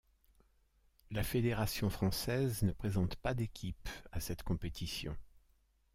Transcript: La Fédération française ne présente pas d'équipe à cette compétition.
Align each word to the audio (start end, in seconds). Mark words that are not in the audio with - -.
La 1.11 1.21
Fédération 1.21 1.91
française 1.91 2.63
ne 2.63 2.71
présente 2.71 3.17
pas 3.17 3.35
d'équipe 3.35 3.87
à 4.11 4.19
cette 4.19 4.41
compétition. 4.41 5.15